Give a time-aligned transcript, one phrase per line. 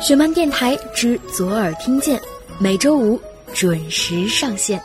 [0.00, 2.20] 雪漫电台之左耳听见，
[2.58, 3.20] 每周五
[3.52, 4.80] 准时上线。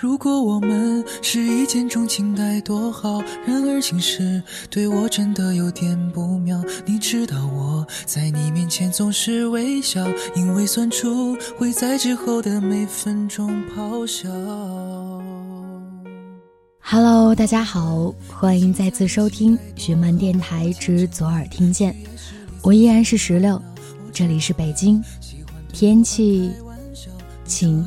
[0.00, 4.40] 如果我们是一见钟情该多好，然而情势
[4.70, 6.62] 对我真的有点不妙。
[6.86, 10.06] 你知道我在你面前总是微笑，
[10.36, 14.30] 因为算出会在之后的每分钟咆哮。
[16.78, 21.92] Hello，大家好，欢迎再次收听雪漫电台之左耳听见，
[22.62, 23.60] 我依然是石榴，
[24.12, 25.02] 这里是北京，
[25.72, 26.52] 天气
[27.44, 27.84] 晴。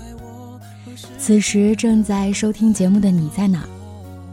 [1.18, 3.64] 此时正在收听节目的你在哪？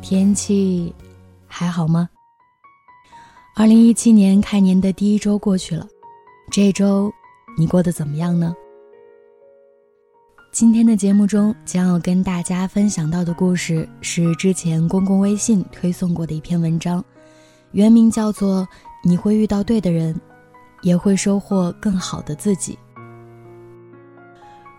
[0.01, 0.95] 天气
[1.47, 2.09] 还好吗？
[3.55, 5.87] 二零一七年开年的第一周过去了，
[6.51, 7.13] 这周
[7.57, 8.55] 你过得怎么样呢？
[10.51, 17.05] 今天的节目中将要跟大家分享到的故事是之前公共微信推送过的一篇文章，
[17.73, 18.63] 原名叫做
[19.05, 20.19] 《你会遇到对的人，
[20.83, 22.73] 也会收获更好的自己》。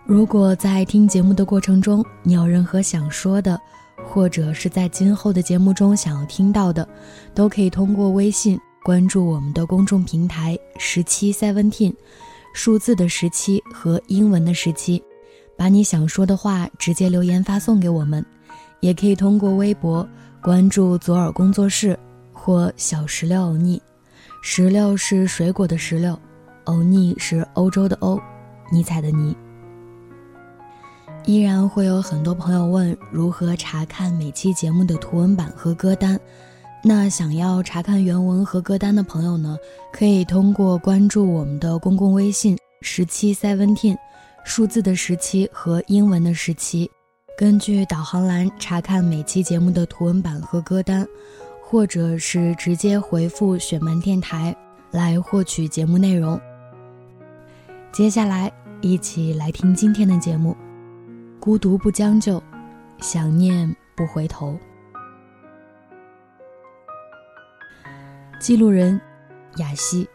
[0.09, 3.61] 如果在听节目的过程中，你有任何想说的，
[4.03, 6.89] 或者是在今后的节目中想要听到的，
[7.35, 11.93] 都可以通过微信关注我们的公众平台十七 seventeen，
[12.55, 14.99] 数字的十七和英文的十七，
[15.55, 18.25] 把你想说的话直接留言发送给我们，
[18.79, 20.03] 也可以通过微博
[20.41, 21.95] 关注左耳工作室
[22.33, 23.79] 或小石榴欧尼，
[24.41, 26.19] 石榴是水果的石榴，
[26.63, 28.19] 欧尼是欧洲的欧，
[28.71, 29.37] 尼采的尼。
[31.25, 36.19] 依然会有很多朋友问如何查看每期节目的图文版和歌单。
[36.83, 39.57] 那想要查看原文和歌单的朋友呢，
[39.91, 43.97] 可以通过关注我们的公共微信十七 seventeen，
[44.43, 46.89] 数字的十七和英文的十七，
[47.37, 51.05] 根据导航栏查看每期节目的图文版和歌单，
[51.61, 54.55] 或者是直接回复“雪漫电台”
[54.89, 56.39] 来获取节目内容。
[57.91, 58.49] 接下来，
[58.79, 60.55] 一起来听今天的节目。
[61.39, 62.41] 孤独不将就，
[62.99, 64.59] 想念不回头。
[68.41, 68.99] 记录人：
[69.55, 70.07] 雅西。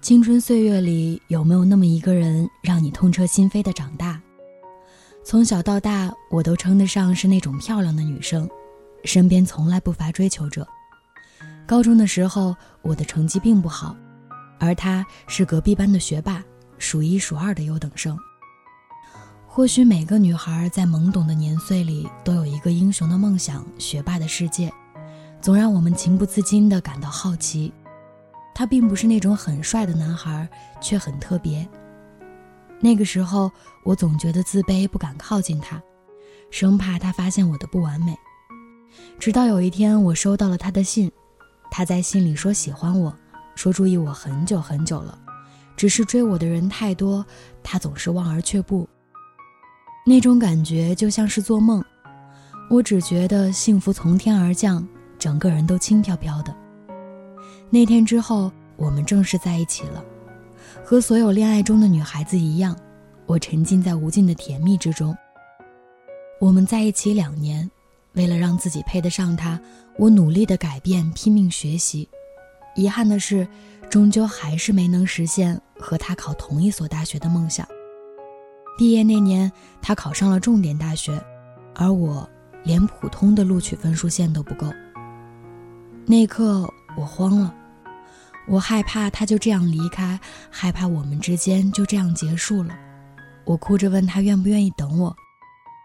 [0.00, 4.20] 青春岁月里，有没有那么一个人，让你痛彻心扉的长大？
[5.24, 8.50] 从小到大，我都称得上是那种漂亮的女生，
[9.04, 10.66] 身边从来不乏追求者。
[11.66, 13.96] 高中的时候，我的成绩并不好，
[14.58, 16.42] 而他是隔壁班的学霸，
[16.78, 18.18] 数一数二的优等生。
[19.56, 24.70] 或许每个女孩在懵懂的年岁里都有一个英雄的梦想，学霸的世界，
[25.40, 27.72] 总让我们情不自禁地感到好奇。
[28.54, 30.46] 他并不是那种很帅的男孩，
[30.78, 31.66] 却很特别。
[32.80, 33.50] 那个时候，
[33.82, 35.82] 我总觉得自卑，不敢靠近他，
[36.50, 38.14] 生怕他发现我的不完美。
[39.18, 41.10] 直到有一天，我收到了他的信，
[41.70, 43.16] 他在信里说喜欢我，
[43.54, 45.18] 说注意我很久很久了，
[45.78, 47.24] 只是追我的人太多，
[47.62, 48.86] 他总是望而却步。
[50.08, 51.84] 那种感觉就像是做梦，
[52.70, 54.86] 我只觉得幸福从天而降，
[55.18, 56.54] 整个人都轻飘飘的。
[57.70, 60.04] 那天之后，我们正式在一起了。
[60.84, 62.78] 和所有恋爱中的女孩子一样，
[63.26, 65.12] 我沉浸在无尽的甜蜜之中。
[66.40, 67.68] 我们在一起两年，
[68.12, 69.60] 为了让自己配得上他，
[69.98, 72.08] 我努力的改变，拼命学习。
[72.76, 73.44] 遗憾的是，
[73.90, 77.66] 终究还是没能实现和他考同一所大学的梦想。
[78.76, 79.50] 毕业那年，
[79.80, 81.18] 他考上了重点大学，
[81.74, 82.28] 而我
[82.62, 84.66] 连普通的录取分数线都不够。
[86.04, 87.54] 那一刻，我慌了，
[88.46, 90.20] 我害怕他就这样离开，
[90.50, 92.76] 害怕我们之间就这样结束了。
[93.44, 95.16] 我哭着问他愿不愿意等我，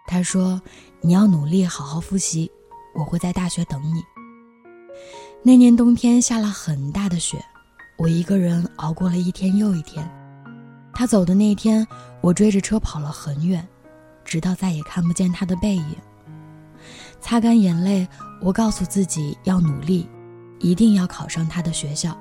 [0.05, 0.61] 他说
[0.99, 2.51] ：“你要努力好好复习，
[2.93, 4.03] 我会在大学等你。”
[5.43, 7.37] 那年冬天下了很大的雪，
[7.97, 10.07] 我一个人熬过了一天又一天。
[10.93, 11.85] 他走的那天，
[12.21, 13.67] 我追着车跑了很远，
[14.23, 15.95] 直到再也看不见他的背影。
[17.19, 18.07] 擦干眼泪，
[18.41, 20.09] 我告诉自己要努力，
[20.59, 22.15] 一定要考上他的学校。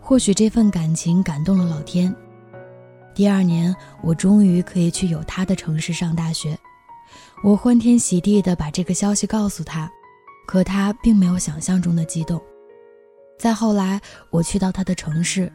[0.00, 2.14] 或许这份感情感动了老天。
[3.14, 6.58] 第二年，我终于可以去有他的城市上大学。
[7.42, 9.90] 我欢天喜地地把这个消息告诉他，
[10.46, 12.40] 可他并没有想象中的激动。
[13.38, 14.00] 再后来，
[14.30, 15.52] 我去到他的城市。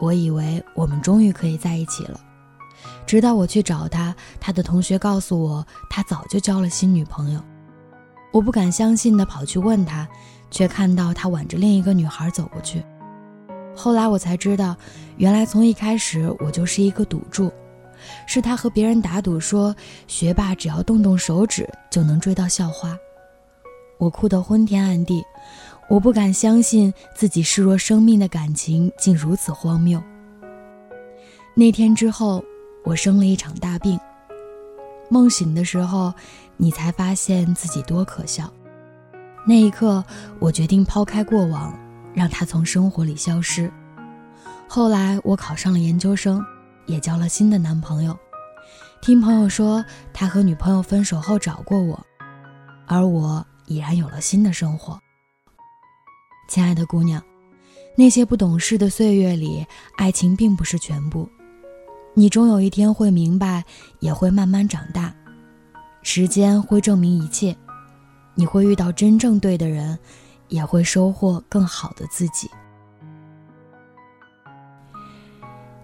[0.00, 2.20] 我以为我们终于可以在一起了，
[3.06, 7.40] 直到我去找他，他的同学告诉我，他早就交了新女朋友。
[8.32, 10.06] 我不敢相信的跑去问他，
[10.50, 12.84] 却看到他挽着另一个女孩走过去。
[13.74, 14.76] 后来我才知道，
[15.16, 17.50] 原来从一开始我就是一个赌注，
[18.26, 19.74] 是他和别人打赌说，
[20.06, 22.96] 学霸只要动动手指就能追到校花。
[23.98, 25.24] 我哭得昏天暗地，
[25.88, 30.02] 我不敢相信自己视若生命的感情竟如此荒谬。
[31.54, 32.44] 那天之后，
[32.84, 33.98] 我生了一场大病。
[35.08, 36.12] 梦醒的时候，
[36.58, 38.52] 你才发现自己多可笑。
[39.46, 40.04] 那一刻，
[40.38, 41.76] 我决定抛开过往，
[42.12, 43.72] 让他从生活里消失。
[44.68, 46.44] 后来，我考上了研究生，
[46.84, 48.14] 也交了新的男朋友。
[49.00, 49.82] 听朋友说，
[50.12, 51.98] 他和女朋友分手后找过我，
[52.86, 55.00] 而我已然有了新的生活。
[56.48, 57.22] 亲爱的姑娘，
[57.94, 59.64] 那些不懂事的岁月里，
[59.98, 61.28] 爱情并不是全部。
[62.14, 63.62] 你终有一天会明白，
[64.00, 65.14] 也会慢慢长大，
[66.02, 67.54] 时间会证明一切，
[68.34, 69.96] 你会遇到真正对的人，
[70.48, 72.50] 也会收获更好的自己。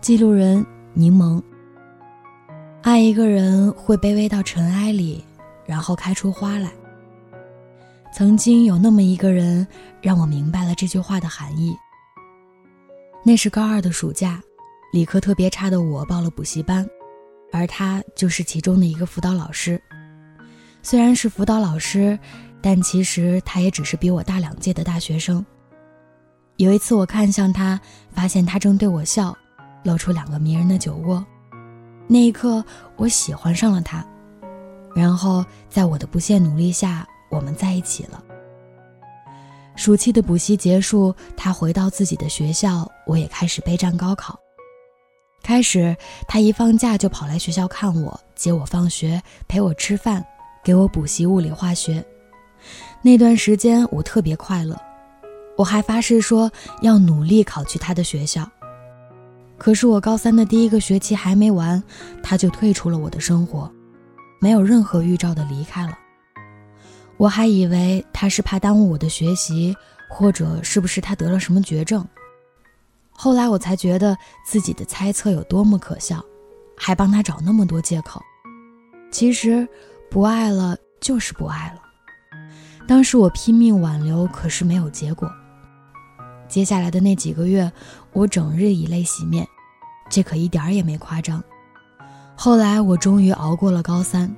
[0.00, 0.64] 记录人
[0.94, 1.40] 柠檬。
[2.80, 5.24] 爱一个人会卑微到尘埃里，
[5.66, 6.72] 然后开出花来。
[8.16, 9.66] 曾经有那么一个人，
[10.00, 11.76] 让我明白了这句话的含义。
[13.24, 14.40] 那是高二的暑假。
[14.92, 16.88] 理科特别差的我报了补习班，
[17.52, 19.82] 而他就是其中的一个辅导老师。
[20.80, 22.16] 虽然是辅导老师，
[22.62, 25.44] 但其实他也只是比我大两届的大学生。
[26.58, 27.80] 有一次我看向他，
[28.12, 29.36] 发现他正对我笑，
[29.82, 31.26] 露出两个迷人的酒窝。
[32.06, 32.64] 那一刻，
[32.94, 34.06] 我喜欢上了他。
[34.94, 38.22] 然后在我的不懈努力下，我们在一起了。
[39.74, 44.38] 暑期的补习结束，他回到自己的学校，我也开始备战高考。
[45.42, 45.94] 开始，
[46.28, 50.24] 他一放假就跑来学校看我，接我放学，陪我吃饭，
[50.62, 52.02] 给我补习物理化学。
[53.02, 54.80] 那段时间我特别快乐，
[55.56, 58.48] 我还发誓说要努力考去他的学校。
[59.58, 61.82] 可是我高三的第一个学期还没完，
[62.22, 63.70] 他就退出了我的生活，
[64.40, 65.98] 没有任何预兆的离开了。
[67.16, 69.76] 我还以为他是怕耽误我的学习，
[70.08, 72.06] 或者是不是他得了什么绝症。
[73.10, 76.22] 后来我才觉得自己的猜测有多么可笑，
[76.76, 78.20] 还帮他找那么多借口。
[79.12, 79.66] 其实，
[80.10, 81.80] 不爱了就是不爱了。
[82.86, 85.30] 当时我拼命挽留，可是没有结果。
[86.48, 87.72] 接下来的那几个月，
[88.12, 89.46] 我整日以泪洗面，
[90.10, 91.42] 这可一点儿也没夸张。
[92.36, 94.34] 后来我终于熬过了高三，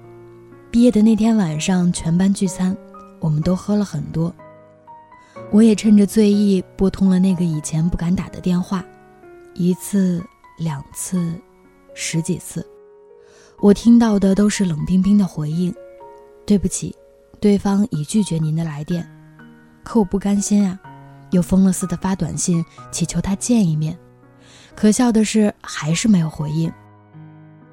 [0.77, 2.77] 毕业的那天晚上，全班聚餐，
[3.19, 4.31] 我们都喝了很多。
[5.51, 8.85] 我也趁着醉意拨通了那个以前不敢打的电话，
[9.55, 10.23] 一次、
[10.59, 11.33] 两次、
[11.95, 12.63] 十几次，
[13.59, 15.75] 我听到的都是冷冰冰的回应
[16.45, 16.95] ：“对不起，
[17.41, 19.09] 对方已拒绝您的来电。”
[19.83, 20.79] 可我不甘心啊，
[21.31, 22.63] 又疯了似的发短信
[22.93, 23.99] 祈求他见一面。
[24.75, 26.71] 可笑的是，还是没有回应。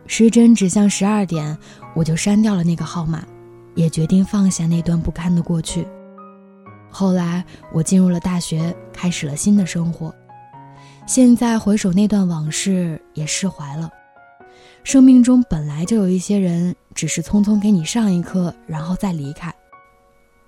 [0.05, 1.57] 时针指向十二点，
[1.95, 3.23] 我就删掉了那个号码，
[3.75, 5.87] 也决定放下那段不堪的过去。
[6.89, 10.13] 后来我进入了大学，开始了新的生活。
[11.07, 13.89] 现在回首那段往事，也释怀了。
[14.83, 19.53] 生命中本来就有一些人，只是匆匆给你上一课，然后再离开。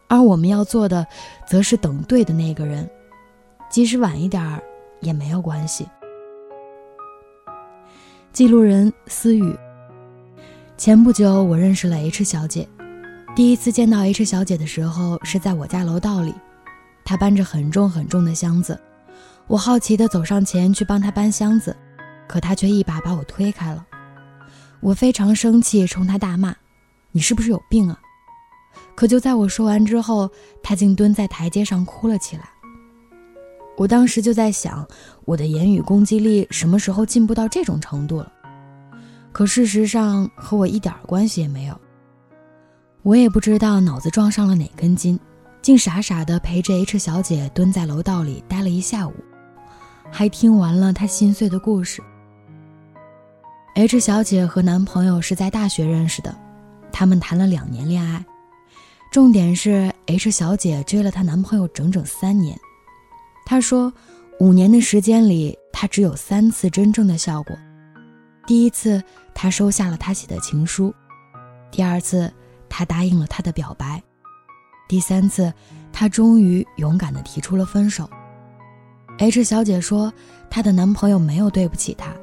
[0.07, 1.07] 而我们要做的，
[1.47, 2.87] 则是等对的那个人，
[3.69, 4.61] 即使晚一点儿
[5.01, 5.87] 也没有关系。
[8.35, 9.57] 记录人思雨。
[10.75, 12.67] 前不久，我认识了 H 小姐。
[13.33, 16.35] 第一次见到 H 小姐的时候，是在我家楼道里，
[17.05, 18.77] 她搬着很重很重的箱子，
[19.47, 21.73] 我好奇地走上前去帮她搬箱子，
[22.27, 23.85] 可她却一把把我推开了。
[24.81, 26.53] 我非常生气，冲她大骂
[27.13, 27.97] ：“你是不是有病啊？”
[28.95, 30.29] 可就在我说完之后，
[30.61, 32.49] 她竟蹲在台阶上哭了起来。
[33.77, 34.87] 我当时就在想，
[35.25, 38.31] 我的言语攻击力什么时候进步到这种程度了？
[39.31, 41.77] 可事实上和我一点关系也没有。
[43.03, 45.19] 我也不知道脑子撞上了哪根筋，
[45.61, 49.13] 竟傻傻的陪着 H 小姐蹲在楼道里待了一下午，
[50.09, 52.01] 还听完了她心碎的故事。
[53.75, 56.33] H 小姐和男朋友是在大学认识的，
[56.93, 58.25] 他们谈了两年恋爱，
[59.11, 62.57] 重点是 H 小姐追了她男朋友整整三年。
[63.45, 63.93] 她说，
[64.39, 67.55] 五年的时间里，她只有三次真正的笑过。
[68.47, 69.01] 第一次，
[69.33, 70.91] 她收下了他写的情书；
[71.71, 72.31] 第二次。
[72.67, 74.01] 他答应了他的表白，
[74.89, 75.53] 第三次，
[75.93, 78.09] 她终于勇敢地提出了分手。
[79.17, 80.11] H 小姐说，
[80.49, 82.13] 她的男朋友没有对不起她，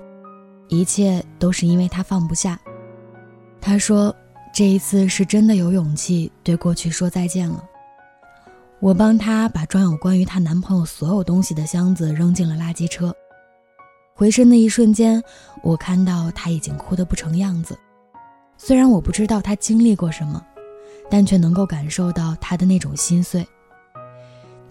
[0.68, 2.58] 一切都是因为她放不下。
[3.62, 4.14] 她说，
[4.52, 7.64] 这一次是真的有勇气对过去说再见了。
[8.82, 13.14] 我帮她把装有关于她男朋友所有东西的箱子扔进了垃圾车。
[14.12, 15.22] 回身的一瞬间，
[15.62, 17.78] 我看到她已经哭得不成样子。
[18.58, 20.44] 虽然我不知道她经历过什么，
[21.08, 23.46] 但却能够感受到她的那种心碎。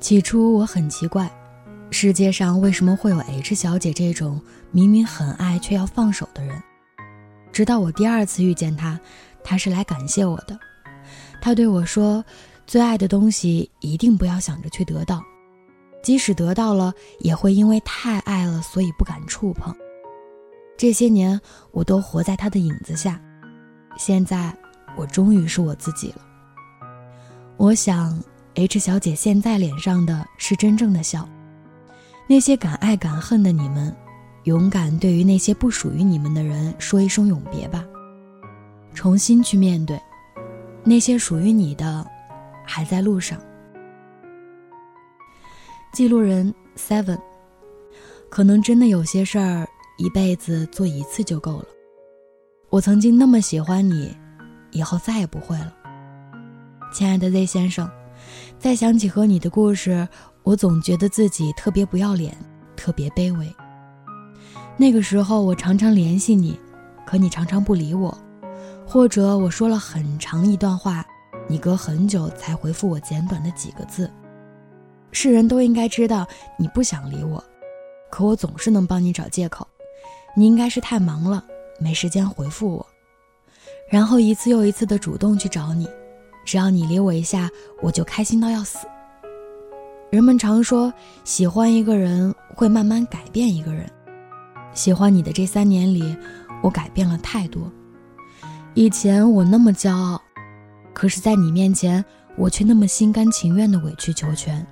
[0.01, 1.31] 起初我很奇怪，
[1.89, 4.41] 世界上为什么会有 H 小姐这种
[4.71, 6.61] 明明很爱却要放手的人？
[7.53, 8.99] 直到我第二次遇见她，
[9.41, 10.59] 她是来感谢我的。
[11.41, 12.23] 她对我说
[12.71, 15.21] ：“最爱的东西一定不要想着去得到。”
[16.01, 19.75] 即使得到了，也会因为太爱了，所以不敢触碰。
[20.77, 21.37] 这些年，
[21.71, 23.21] 我都活在他的影子下。
[23.97, 24.55] 现在，
[24.95, 26.21] 我终于是我自己了。
[27.57, 28.17] 我想
[28.53, 31.27] ，H 小姐现在脸上的是真正的笑。
[32.25, 33.93] 那些敢爱敢恨的你们，
[34.45, 37.83] 勇敢对于那些不属于你们的人说一声永别吧。
[38.93, 40.01] 重新去面对，
[40.85, 42.07] 那些属于你的，
[42.65, 43.39] 还在路上。
[45.93, 47.19] 记录人 Seven，
[48.29, 51.65] 可能真的有些事儿一辈子做一次就够了。
[52.69, 54.15] 我曾经那么喜欢你，
[54.71, 55.73] 以后再也不会了。
[56.93, 57.89] 亲爱的 Z 先生，
[58.57, 60.07] 再想起和你的故事，
[60.43, 62.33] 我总觉得自己特别不要脸，
[62.77, 63.53] 特别卑微。
[64.77, 66.57] 那个时候我常常联系你，
[67.05, 68.17] 可你常常不理我，
[68.87, 71.05] 或者我说了很长一段话，
[71.47, 74.09] 你隔很久才回复我简短的几个字。
[75.11, 76.25] 世人都应该知道
[76.57, 77.43] 你不想理我，
[78.09, 79.67] 可我总是能帮你找借口。
[80.35, 81.43] 你应该是太忙了，
[81.79, 82.87] 没时间回复我，
[83.89, 85.87] 然后一次又一次的主动去找你。
[86.45, 87.49] 只要你理我一下，
[87.81, 88.87] 我就开心到要死。
[90.09, 90.91] 人们常说，
[91.23, 93.89] 喜欢一个人会慢慢改变一个人。
[94.73, 96.15] 喜欢你的这三年里，
[96.63, 97.69] 我改变了太多。
[98.73, 100.21] 以前我那么骄傲，
[101.01, 102.05] 可是在你面前，
[102.37, 104.63] 我却那么心甘情愿的委曲求全。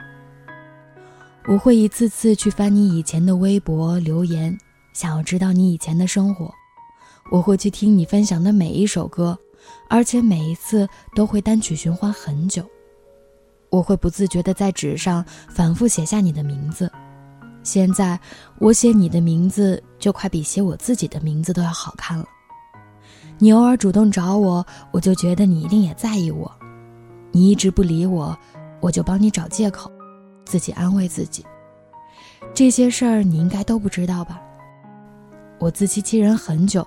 [1.47, 4.55] 我会一次次去翻你以前的微博留言，
[4.93, 6.53] 想要知道你以前的生活。
[7.31, 9.35] 我会去听你分享的每一首歌，
[9.89, 12.63] 而且每一次都会单曲循环很久。
[13.71, 16.91] 我会不自觉地在纸上反复写下你的名字。
[17.63, 18.19] 现在
[18.59, 22.25] 我写你的名字，就快比写我自己的名字都要好看了。
[23.41, 26.51] 你偶尔主动找我，我就觉得你一定也在意我。
[27.31, 28.37] 你一直不理我，
[28.81, 29.89] 我就帮你找借口。
[30.45, 31.45] 自己安慰自己，
[32.53, 34.41] 这些事儿你应该都不知道吧？
[35.59, 36.85] 我自欺欺人很久，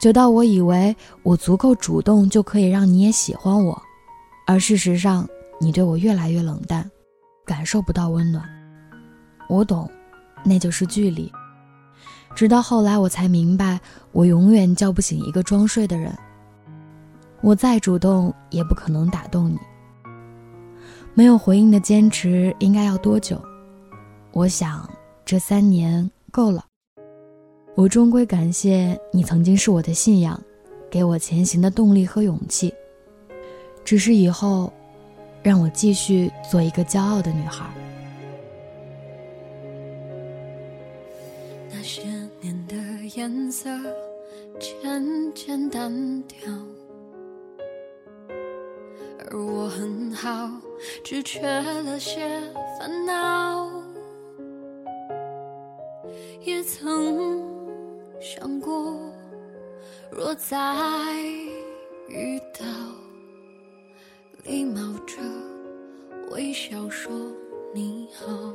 [0.00, 3.80] 久到我以为我足够主动就可以让你也喜欢我，
[4.46, 5.28] 而事实上
[5.60, 6.90] 你对我越来越冷淡，
[7.44, 8.42] 感受不到温暖。
[9.48, 9.88] 我懂，
[10.42, 11.30] 那就是距离。
[12.36, 13.80] 直到后来我才明白，
[14.12, 16.14] 我永远叫不醒一个装睡的人。
[17.40, 19.56] 我再主动也不可能打动你。
[21.14, 23.42] 没有回应的坚持应该要多久？
[24.32, 24.86] 我想
[25.24, 26.62] 这三年够了。
[27.74, 30.38] 我终归感谢你曾经是我的信仰，
[30.90, 32.70] 给我前行的动力和勇气。
[33.82, 34.70] 只是以后，
[35.42, 37.64] 让我继续做一个骄傲的女孩。
[43.26, 43.68] 颜色
[44.60, 46.38] 渐渐淡掉。
[49.18, 50.48] 而我很好，
[51.02, 52.40] 只缺了些
[52.78, 53.68] 烦恼。
[56.40, 57.42] 也曾
[58.20, 58.96] 想过，
[60.08, 60.56] 若再
[62.08, 62.64] 遇到，
[64.44, 65.16] 礼貌着
[66.30, 67.12] 微笑说
[67.74, 68.54] 你好。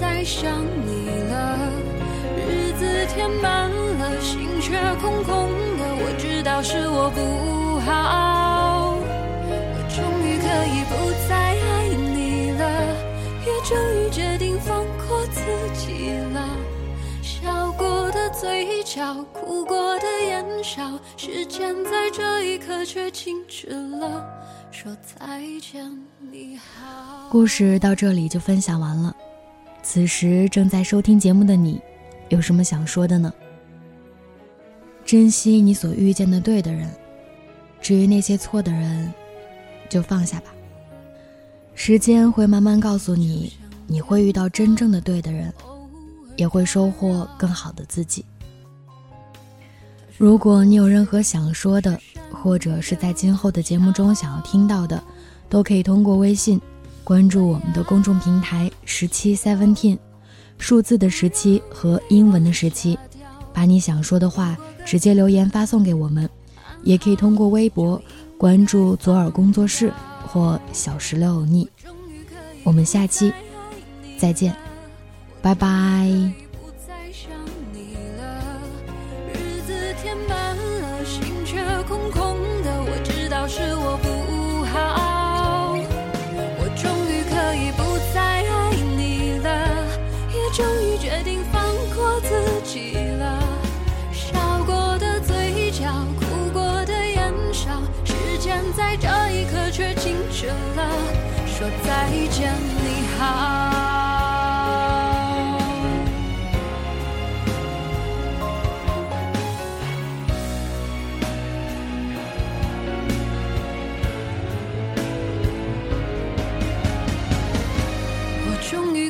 [0.00, 1.58] 再想你了。
[2.48, 5.84] 日子填满了，心却空空的。
[6.02, 10.92] 我知道是我不好，我终于可以不
[11.28, 12.62] 再爱你了，
[13.44, 15.40] 也终于决定放过自
[15.74, 16.48] 己了。
[17.22, 24.24] 笑过的嘴角，哭过的眼梢，时间在这一刻却静止了。
[24.70, 25.84] 说再见，
[26.18, 27.28] 你好。
[27.30, 29.14] 故事到这里就分享完了。
[29.82, 31.80] 此时正在收听节目的你。
[32.28, 33.32] 有什么想说的呢？
[35.04, 36.88] 珍惜你所遇见的对的人，
[37.80, 39.12] 至于那些错的人，
[39.88, 40.52] 就放下吧。
[41.74, 43.52] 时间会慢慢告诉你，
[43.88, 45.52] 你会遇到真正的对的人，
[46.36, 48.24] 也会收获更好的自己。
[50.16, 51.98] 如果你有任何想说的，
[52.30, 55.02] 或者是在今后的节目中想要听到的，
[55.48, 56.60] 都可以通过微信
[57.02, 59.96] 关注我们的公众平台十七 seventeen，
[60.58, 62.98] 数字的十七和英文的十七，
[63.54, 66.28] 把你想说的话直接留言发送给我们，
[66.82, 68.02] 也可以通过微博
[68.36, 69.92] 关注左耳工作室。
[70.32, 71.68] 或小石榴欧尼，
[72.62, 73.32] 我们下期
[74.16, 74.54] 再见，
[75.42, 76.08] 拜拜。